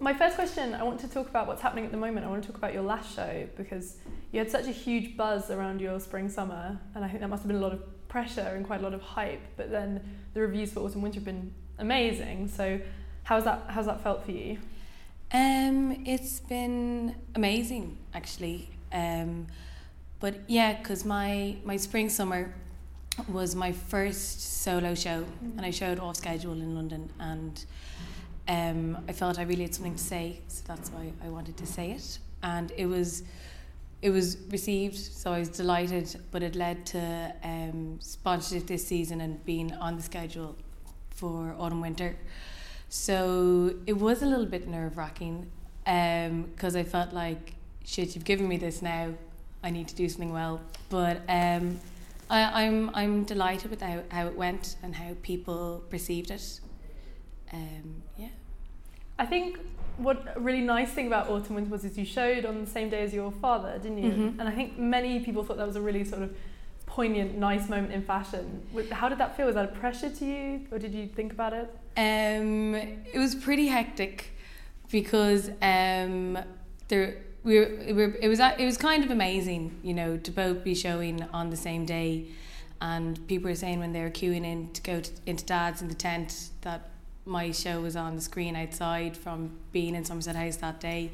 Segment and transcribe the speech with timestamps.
[0.00, 2.24] my first question, I want to talk about what's happening at the moment.
[2.24, 3.98] I want to talk about your last show because
[4.32, 7.42] you had such a huge buzz around your spring summer, and I think that must
[7.42, 9.42] have been a lot of pressure and quite a lot of hype.
[9.58, 10.02] But then
[10.32, 12.48] the reviews for autumn winter have been amazing.
[12.48, 12.80] So
[13.24, 14.58] how's that how's that felt for you?
[15.32, 18.70] Um, it's been amazing actually.
[18.92, 19.46] Um,
[20.18, 22.54] but yeah, because my my spring summer
[23.28, 25.56] was my first solo show, mm.
[25.56, 27.64] and I showed off schedule in London, and
[28.50, 31.66] um, I felt I really had something to say, so that's why I wanted to
[31.66, 33.22] say it, and it was
[34.02, 39.20] it was received, so I was delighted, but it led to um, sponsorship this season
[39.20, 40.56] and being on the schedule
[41.10, 42.16] for autumn winter.
[42.88, 45.50] So it was a little bit nerve wracking
[45.84, 49.12] because um, I felt like, shit, you've given me this now,
[49.62, 50.62] I need to do something well.
[50.88, 51.78] But um,
[52.30, 56.60] I, I'm I'm delighted with how, how it went and how people perceived it.
[57.52, 58.28] Um, yeah.
[59.18, 59.58] I think
[59.96, 62.88] what a really nice thing about Autumn Winter was is you showed on the same
[62.88, 64.10] day as your father, didn't you?
[64.10, 64.40] Mm-hmm.
[64.40, 66.34] And I think many people thought that was a really sort of
[66.86, 68.62] poignant, nice moment in fashion.
[68.90, 69.46] How did that feel?
[69.46, 71.70] Was that a pressure to you, or did you think about it?
[71.96, 74.32] Um, it was pretty hectic
[74.90, 76.38] because um,
[76.88, 80.30] there we were, it, were, it was it was kind of amazing, you know, to
[80.30, 82.26] both be showing on the same day,
[82.80, 85.88] and people were saying when they were queuing in to go to, into Dad's in
[85.88, 86.90] the tent that
[87.24, 91.10] my show was on the screen outside from being in Somerset House that day.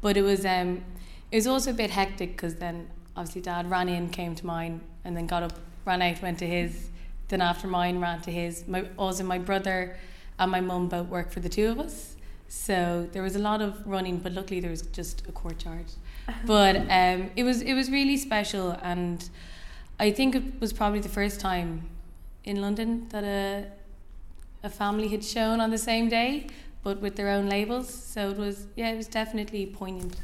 [0.00, 0.84] But it was um,
[1.30, 4.80] it was also a bit hectic because then obviously Dad ran in, came to mine,
[5.04, 5.52] and then got up,
[5.84, 6.88] ran out, went to his.
[7.28, 8.66] Then after mine, ran to his.
[8.66, 9.96] My also my brother
[10.38, 12.16] and my mum both worked for the two of us,
[12.48, 14.18] so there was a lot of running.
[14.18, 15.86] But luckily there was just a courtyard.
[16.46, 19.28] but um, it was it was really special, and
[19.98, 21.88] I think it was probably the first time
[22.44, 23.66] in London that a
[24.62, 26.48] a family had shown on the same day,
[26.82, 27.92] but with their own labels.
[27.92, 30.16] So it was, yeah, it was definitely poignant.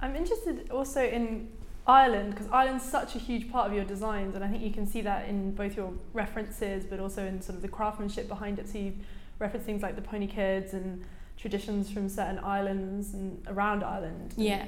[0.00, 1.48] I'm interested also in
[1.86, 4.86] Ireland because Ireland's such a huge part of your designs, and I think you can
[4.86, 8.68] see that in both your references, but also in sort of the craftsmanship behind it.
[8.68, 8.94] So you
[9.38, 11.04] reference things like the pony kids and
[11.36, 14.34] traditions from certain islands and around Ireland.
[14.36, 14.66] Yeah.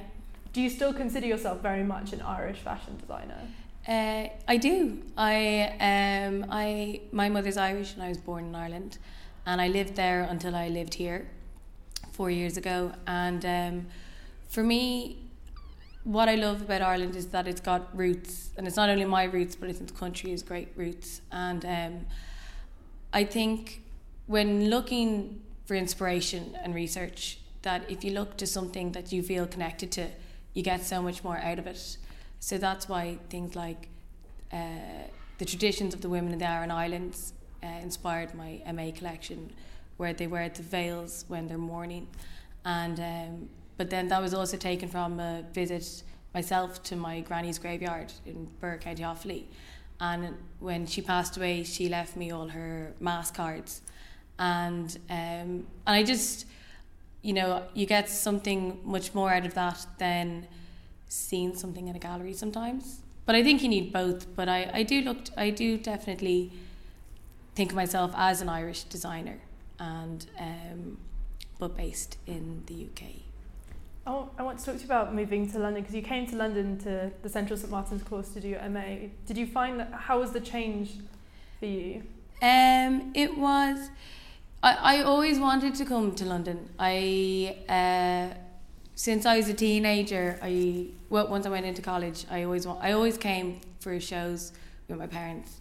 [0.52, 3.40] Do you still consider yourself very much an Irish fashion designer?
[3.88, 5.02] Uh, I do.
[5.16, 8.98] I um, I my mother's Irish and I was born in Ireland,
[9.46, 11.28] and I lived there until I lived here,
[12.12, 12.92] four years ago.
[13.06, 13.86] And um,
[14.48, 15.18] for me,
[16.04, 19.24] what I love about Ireland is that it's got roots, and it's not only my
[19.24, 21.22] roots, but I think the country has great roots.
[21.32, 22.06] And um,
[23.12, 23.82] I think
[24.26, 29.46] when looking for inspiration and research, that if you look to something that you feel
[29.46, 30.08] connected to,
[30.52, 31.96] you get so much more out of it.
[32.40, 33.88] So that's why things like
[34.52, 35.06] uh,
[35.38, 39.52] the traditions of the women in the Aran Islands uh, inspired my MA collection,
[39.98, 42.08] where they wear the veils when they're mourning.
[42.64, 46.02] And um, but then that was also taken from a visit
[46.34, 49.44] myself to my granny's graveyard in Birr, County Offaly.
[50.00, 53.82] And when she passed away, she left me all her mass cards,
[54.38, 56.46] and um, and I just,
[57.20, 60.46] you know, you get something much more out of that than
[61.10, 63.00] seen something in a gallery sometimes.
[63.26, 64.34] But I think you need both.
[64.34, 66.52] But I, I do look I do definitely
[67.54, 69.40] think of myself as an Irish designer
[69.78, 70.98] and um,
[71.58, 73.08] but based in the UK.
[74.06, 76.36] Oh, I want to talk to you about moving to London because you came to
[76.36, 79.08] London to the Central St Martin's course to do your MA.
[79.26, 80.94] Did you find that how was the change
[81.58, 82.02] for you?
[82.40, 83.90] Um, it was.
[84.62, 86.70] I, I always wanted to come to London.
[86.78, 88.34] I uh,
[88.94, 92.92] since I was a teenager, I well, once I went into college, I always I
[92.92, 94.52] always came for shows
[94.88, 95.60] with my parents,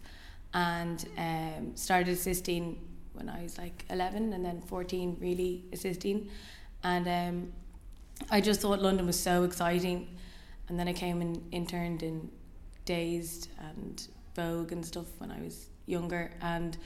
[0.53, 2.79] and um, started assisting
[3.13, 6.29] when I was like eleven, and then fourteen really assisting,
[6.84, 7.53] and um,
[8.29, 10.07] I just thought London was so exciting,
[10.67, 12.29] and then I came and interned in
[12.85, 16.78] Dazed and Vogue and stuff when I was younger, and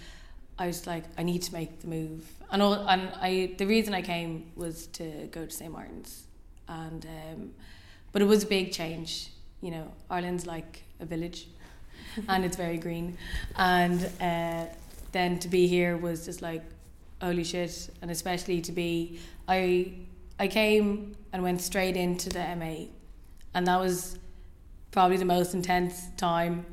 [0.60, 3.96] I was like, I need to make the move, and all, and I the reason
[3.96, 6.28] I came was to go to St Martin's
[6.68, 7.52] and um,
[8.12, 9.30] but it was a big change.
[9.62, 11.48] You know, Ireland's like a village,
[12.28, 13.18] and it's very green,
[13.56, 14.66] and uh,
[15.12, 16.64] then to be here was just like
[17.22, 19.94] holy shit, and especially to be I
[20.40, 22.88] I came and went straight into the MA,
[23.54, 24.18] and that was
[24.92, 26.66] probably the most intense time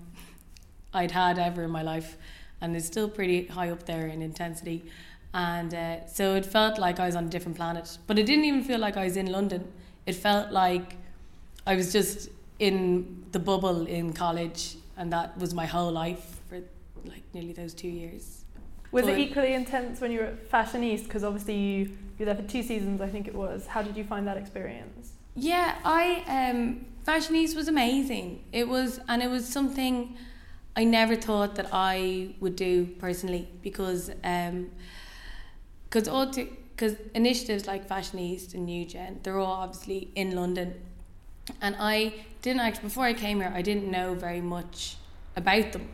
[0.92, 2.16] I'd had ever in my life,
[2.60, 4.84] and it's still pretty high up there in intensity.
[5.32, 8.44] And uh, so it felt like I was on a different planet, but it didn't
[8.46, 9.70] even feel like I was in London
[10.06, 10.96] it felt like
[11.66, 12.28] I was just
[12.58, 16.58] in the bubble in college, and that was my whole life for
[17.04, 18.44] like nearly those two years.
[18.92, 21.04] Was But- it equally intense when you were at Fashion East?
[21.04, 21.90] Because obviously you, you
[22.20, 23.66] were there for two seasons, I think it was.
[23.66, 25.12] How did you find that experience?
[25.36, 28.42] Yeah, I um Fashion East was amazing.
[28.52, 30.16] It was and it was something
[30.76, 34.70] I never thought that I would do personally because um
[35.90, 40.74] because all because initiatives like Fashion East and New Gen they're all obviously in London
[41.60, 44.96] and I didn't actually before I came here I didn't know very much
[45.36, 45.88] about them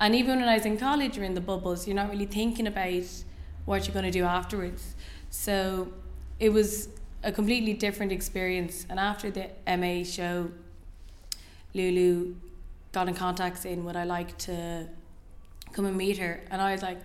[0.00, 2.66] and even when I was in college or in the bubbles you're not really thinking
[2.66, 3.04] about
[3.64, 4.94] what you're going to do afterwards
[5.30, 5.88] so
[6.38, 6.88] it was
[7.22, 8.86] a completely different experience.
[8.88, 10.50] And after the MA show,
[11.74, 12.34] Lulu
[12.92, 14.88] got in contact saying, Would I like to
[15.72, 16.40] come and meet her?
[16.50, 16.98] And I was like,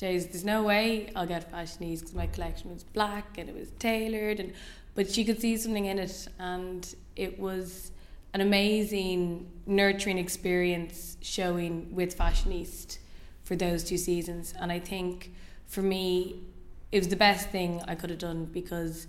[0.00, 3.68] Jays, there's no way I'll get fashionistas because my collection was black and it was
[3.78, 4.40] tailored.
[4.40, 4.54] And
[4.94, 7.92] But she could see something in it, and it was
[8.32, 12.98] an amazing, nurturing experience showing with Fashion East
[13.42, 14.54] for those two seasons.
[14.58, 15.34] And I think
[15.66, 16.44] for me,
[16.92, 19.06] it was the best thing I could have done because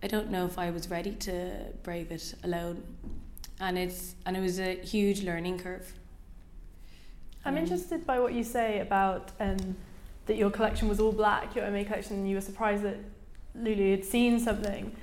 [0.00, 2.84] I don't know if I was ready to brave it alone,
[3.58, 5.92] and it's and it was a huge learning curve.
[7.44, 9.76] I'm Um, interested by what you say about um,
[10.26, 12.98] that your collection was all black, your MA collection, and you were surprised that
[13.54, 14.94] Lulu had seen something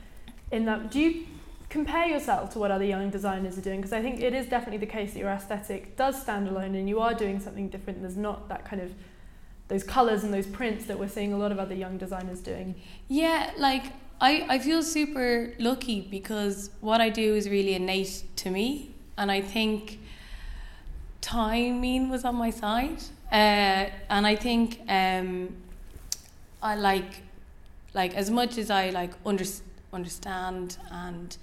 [0.51, 0.91] in that.
[0.91, 1.25] Do you
[1.69, 3.79] compare yourself to what other young designers are doing?
[3.79, 6.87] Because I think it is definitely the case that your aesthetic does stand alone and
[6.89, 8.01] you are doing something different.
[8.01, 8.91] There's not that kind of
[9.67, 12.73] those colours and those prints that we're seeing a lot of other young designers doing.
[13.07, 18.49] Yeah, like I, I feel super lucky because what I do is really innate to
[18.49, 19.99] me, and I think
[21.21, 23.01] timing was on my side,
[23.31, 25.55] uh, and I think um,
[26.61, 27.23] I like
[27.93, 29.45] like as much as I like under,
[29.91, 31.35] understand and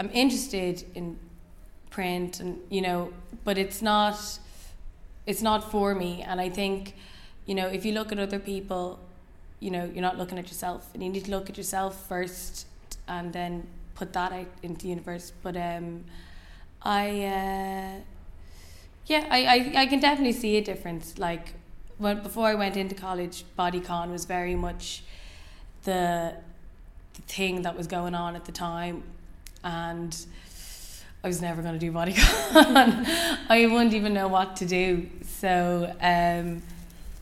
[0.00, 1.18] I'm interested in
[1.90, 3.12] print and you know,
[3.44, 4.18] but it's not
[5.26, 6.94] it's not for me, and I think
[7.46, 8.98] you know if you look at other people
[9.60, 12.66] you know you're not looking at yourself and you need to look at yourself first
[13.08, 15.32] and then put that out into the universe.
[15.42, 16.04] But um
[16.82, 18.00] i uh
[19.06, 21.54] yeah I, I i can definitely see a difference like
[21.98, 25.04] when before i went into college bodycon was very much
[25.84, 26.34] the
[27.14, 29.02] the thing that was going on at the time
[29.62, 30.26] and
[31.22, 33.06] I was never going to do bodycon.
[33.48, 35.08] I wouldn't even know what to do.
[35.22, 36.62] So um,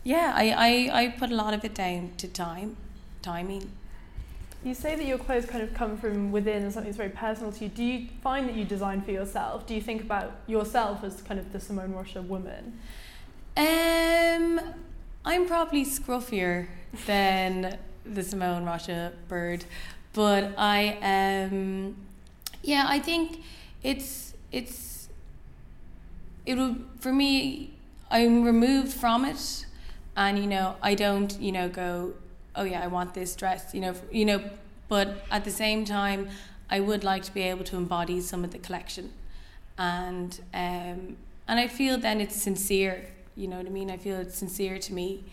[0.02, 2.76] yeah, I, I, I put a lot of it down to time,
[3.22, 3.70] timing.
[4.64, 7.50] You say that your clothes kind of come from within and something that's very personal
[7.52, 7.68] to you.
[7.68, 9.66] Do you find that you design for yourself?
[9.66, 12.78] Do you think about yourself as kind of the Simone Rocha woman?
[13.56, 14.60] Um,
[15.24, 16.68] I'm probably scruffier
[17.06, 19.64] than the Simone Rocha bird,
[20.12, 20.98] but I
[21.50, 21.96] um,
[22.62, 23.42] yeah, I think
[23.82, 25.08] it's it's
[26.46, 27.74] it would for me.
[28.10, 29.66] I'm removed from it,
[30.16, 32.14] and you know I don't you know go
[32.56, 34.42] oh yeah I want this dress you know you know,
[34.88, 36.28] but at the same time
[36.70, 39.12] I would like to be able to embody some of the collection,
[39.76, 41.16] and um,
[41.48, 43.06] and I feel then it's sincere.
[43.36, 43.90] You know what I mean?
[43.90, 45.24] I feel it's sincere to me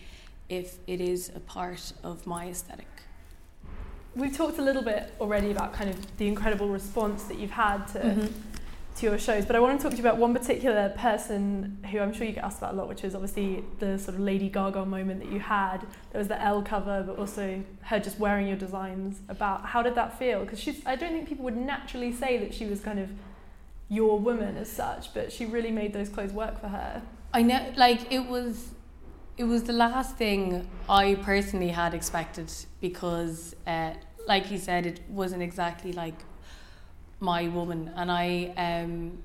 [0.48, 2.86] if it is a part of my aesthetic.
[4.16, 7.86] We've talked a little bit already about kind of the incredible response that you've had
[7.88, 8.26] to, Mm-hmm.
[9.00, 12.00] To your shows, but I want to talk to you about one particular person who
[12.00, 14.50] I'm sure you get asked about a lot, which is obviously the sort of Lady
[14.50, 15.78] Gaga moment that you had.
[16.12, 19.20] There was the Elle cover, but also her just wearing your designs.
[19.30, 20.40] About how did that feel?
[20.40, 23.08] Because she's, I don't think people would naturally say that she was kind of
[23.88, 27.00] your woman as such, but she really made those clothes work for her.
[27.32, 28.72] I know, like it was,
[29.38, 32.52] it was the last thing I personally had expected
[32.82, 33.94] because, uh,
[34.28, 36.16] like you said, it wasn't exactly like
[37.20, 39.18] my woman, and I, um,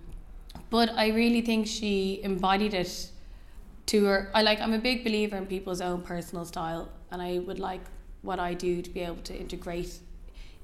[0.69, 3.09] but I really think she embodied it
[3.87, 4.31] to her.
[4.33, 4.59] I like.
[4.59, 7.81] I'm a big believer in people's own personal style, and I would like
[8.21, 9.99] what I do to be able to integrate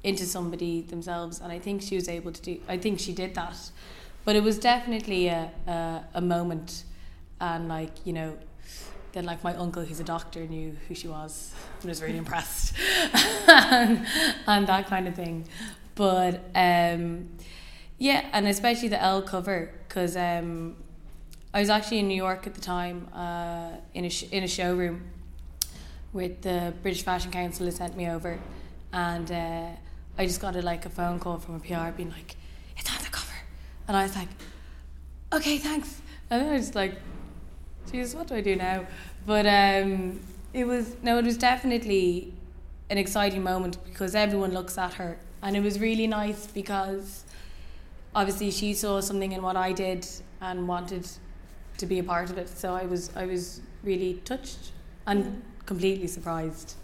[0.03, 2.59] into somebody themselves, and I think she was able to do.
[2.67, 3.71] I think she did that,
[4.25, 6.83] but it was definitely a a, a moment
[7.41, 8.37] and like you know
[9.13, 12.73] then like my uncle who's a doctor knew who she was and was really impressed
[13.47, 14.05] and,
[14.47, 15.45] and that kind of thing
[16.01, 17.29] but um
[17.99, 20.75] yeah and especially the Elle cover because um
[21.53, 24.47] I was actually in New York at the time uh in a sh- in a
[24.47, 24.97] showroom
[26.11, 28.39] with the British Fashion Council had sent me over.
[28.91, 29.67] And uh
[30.17, 32.35] I just got a like a phone call from a PR being like
[32.79, 33.39] it's on the cover.
[33.87, 34.29] And I was like
[35.31, 36.01] okay thanks.
[36.31, 36.95] And then I was just like
[37.91, 38.87] Jesus, what do I do now?
[39.27, 40.19] But um,
[40.51, 42.33] it was no, it was definitely
[42.89, 47.23] an exciting moment because everyone looks at her, and it was really nice because
[48.15, 50.05] obviously she saw something in what I did
[50.41, 51.07] and wanted
[51.77, 52.49] to be a part of it.
[52.49, 54.71] So I was I was really touched
[55.07, 56.75] and completely surprised.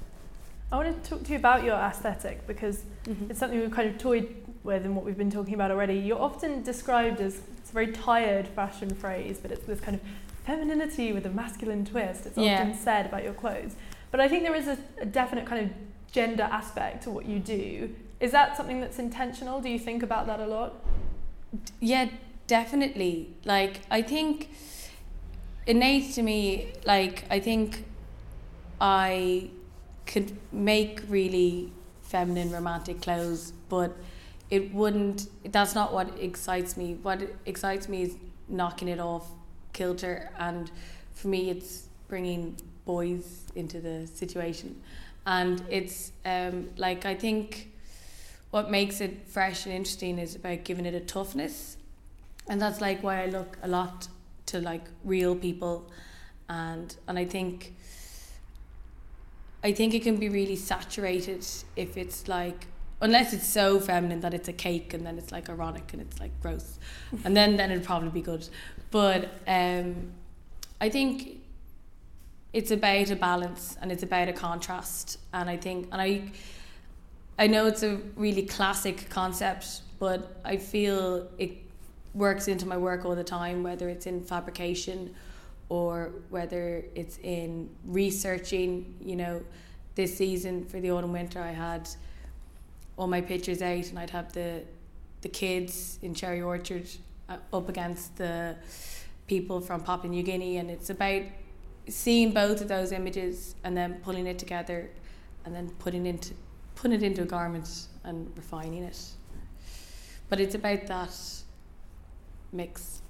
[0.71, 3.29] I want to talk to you about your aesthetic because Mm-hmm.
[3.31, 4.35] it's something we've kind of toyed
[4.65, 5.93] with and what we've been talking about already.
[5.95, 10.01] You're often described as it's a very tired fashion phrase, but it's this kind of
[10.43, 12.25] femininity with a masculine twist.
[12.25, 12.59] It's Yeah.
[12.63, 13.75] often said about your clothes.
[14.11, 17.39] But I think there is a, a definite kind of gender aspect to what you
[17.39, 17.95] do.
[18.19, 19.62] Is that something that's intentional?
[19.62, 20.75] Do you think about that a lot?
[21.79, 22.09] Yeah,
[22.47, 23.36] definitely.
[23.45, 24.50] Like I think
[25.67, 27.86] innate to me, like I think
[28.81, 29.50] I
[30.05, 31.71] could make really
[32.01, 33.95] feminine romantic clothes, but
[34.50, 36.97] it wouldn't that's not what excites me.
[37.01, 38.15] What excites me is
[38.47, 39.29] knocking it off
[39.74, 40.71] kilter and
[41.13, 42.55] for me it's bringing
[42.86, 44.81] boys into the situation.
[45.25, 47.71] And it's um like I think
[48.51, 51.77] what makes it fresh and interesting is about giving it a toughness.
[52.47, 54.07] And that's like why I look a lot
[54.47, 55.89] to like real people.
[56.49, 57.73] And and I think
[59.63, 62.67] I think it can be really saturated if it's like
[63.01, 66.19] unless it's so feminine that it's a cake and then it's like ironic and it's
[66.19, 66.79] like gross.
[67.25, 68.47] And then then it'd probably be good.
[68.91, 70.13] But um
[70.79, 71.41] I think
[72.53, 75.19] it's about a balance and it's about a contrast.
[75.33, 76.31] And I think and I
[77.39, 81.51] I know it's a really classic concept but I feel it
[82.13, 85.13] works into my work all the time whether it's in fabrication
[85.70, 89.41] or whether it's in researching you know.
[89.96, 91.89] This season for the autumn winter I had
[92.98, 94.63] all my pictures out and I'd have the
[95.22, 96.88] the kids in Cherry Orchard
[97.27, 98.56] uh, up against the
[99.27, 101.24] people from Papua New Guinea and it's about
[101.89, 104.89] seeing both of those images and then pulling it together
[105.46, 106.34] and then putting into
[106.77, 108.98] putting it into a garment and refining it
[110.29, 111.13] but it's about that
[112.51, 113.01] mix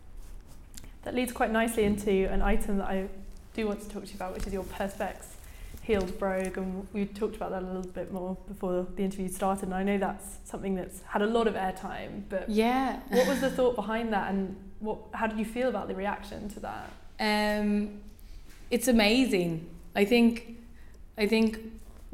[1.04, 3.08] That leads quite nicely into an item that I
[3.54, 5.26] do want to talk to you about, which is your Perspex
[5.82, 6.58] heeled brogue.
[6.58, 9.66] And we talked about that a little bit more before the interview started.
[9.66, 12.24] And I know that's something that's had a lot of airtime.
[12.30, 15.00] But yeah what was the thought behind that, and what?
[15.14, 16.92] How did you feel about the reaction to that?
[17.20, 18.02] Um,
[18.70, 19.68] it's amazing.
[19.96, 20.58] I think,
[21.18, 21.58] I think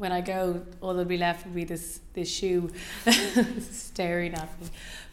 [0.04, 2.70] when I go, all that'll be left will be this this shoe
[3.70, 4.68] staring at me.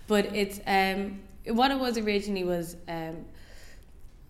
[0.06, 3.16] But it's um, what it was originally was um,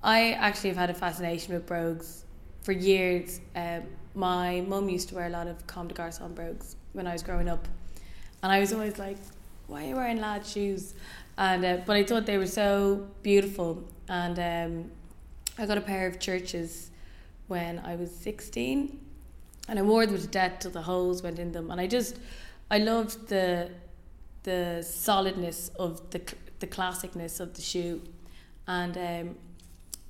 [0.04, 2.26] I actually have had a fascination with brogues
[2.62, 3.42] for years.
[3.56, 3.82] Um,
[4.14, 7.24] my mum used to wear a lot of Comme des Garçons brogues when I was
[7.24, 7.68] growing up,
[8.44, 9.18] and I was always like,
[9.66, 10.94] "Why are you wearing lad shoes?"
[11.40, 14.92] And uh, but I thought they were so beautiful, and um,
[15.58, 16.92] I got a pair of Church's
[17.48, 19.11] when I was 16
[19.68, 21.72] and I wore them to death till the holes went in them.
[21.72, 22.18] And I just
[22.70, 23.70] I loved the
[24.44, 26.22] the solidness of the
[26.60, 28.02] the classicness of the shoe.
[28.68, 29.36] And um,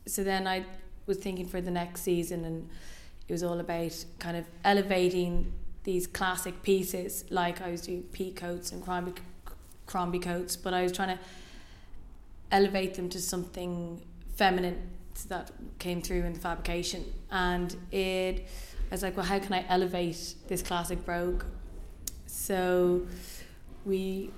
[0.05, 0.65] so then I
[1.05, 2.69] was thinking for the next season and
[3.27, 5.53] it was all about kind of elevating
[5.83, 7.25] these classic pieces.
[7.29, 9.13] Like I was doing pea coats and crombie,
[9.87, 11.23] crombie coats but I was trying to
[12.51, 14.01] elevate them to something
[14.35, 14.89] feminine
[15.27, 17.05] that came through in the fabrication.
[17.31, 18.47] And it
[18.91, 21.43] I was like well how can I elevate this classic brogue
[22.27, 23.07] so
[23.85, 24.31] we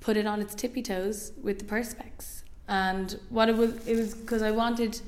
[0.00, 2.42] put it on its tippy toes with the perspex.
[2.68, 5.00] And what it was it was because I wanted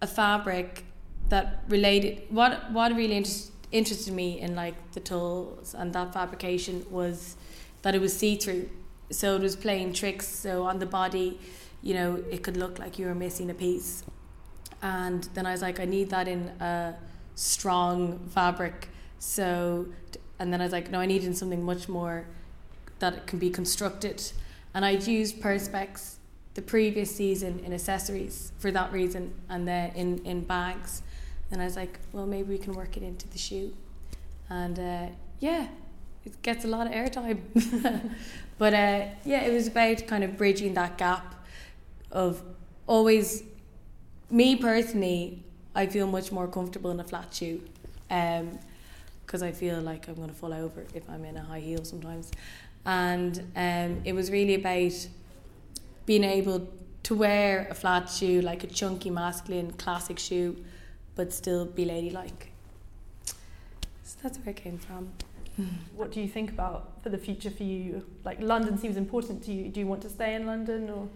[0.00, 0.84] a fabric
[1.28, 6.84] that related what what really interest, interested me in like the tulles and that fabrication
[6.90, 7.36] was
[7.82, 8.68] that it was see-through.
[9.10, 11.38] So it was playing tricks so on the body
[11.82, 14.04] you know it could look like you were missing a piece.
[14.82, 16.94] And then I was like I need that in a
[17.38, 18.88] strong fabric.
[19.20, 19.86] So
[20.40, 22.26] and then I was like no I needed something much more
[22.98, 24.22] that it can be constructed.
[24.74, 26.16] And I'd used perspex
[26.54, 31.02] the previous season in accessories for that reason and then in in bags.
[31.50, 33.72] And I was like well maybe we can work it into the shoe.
[34.50, 35.06] And uh,
[35.38, 35.68] yeah
[36.24, 37.40] it gets a lot of airtime.
[38.58, 41.36] But uh, yeah it was about kind of bridging that gap
[42.10, 42.42] of
[42.88, 43.44] always
[44.28, 45.44] me personally
[45.78, 47.62] I feel much more comfortable in a flat shoe
[48.08, 51.84] because I feel like I'm going to fall over if I'm in a high heel
[51.84, 52.32] sometimes
[52.84, 55.08] and um, it was really about
[56.04, 56.68] being able
[57.04, 60.56] to wear a flat shoe like a chunky masculine classic shoe
[61.14, 62.50] but still be ladylike
[64.02, 65.12] so that's where it came from
[65.96, 68.04] What do you think about for the future for you?
[68.24, 69.68] Like London seems important to you.
[69.70, 71.08] Do you want to stay in London or?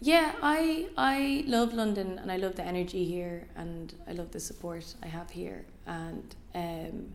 [0.00, 4.40] Yeah, I I love London and I love the energy here and I love the
[4.40, 7.12] support I have here and um,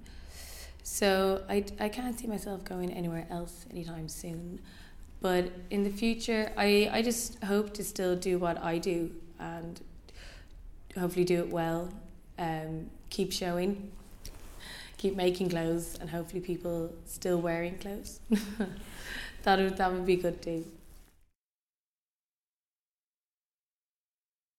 [0.83, 4.59] so I, I can't see myself going anywhere else anytime soon.
[5.21, 9.79] But in the future, I, I just hope to still do what I do and
[10.97, 11.93] hopefully do it well,
[12.39, 13.91] um, keep showing
[14.97, 18.19] keep making clothes and hopefully people still wearing clothes.
[19.43, 20.65] that would that would be good too.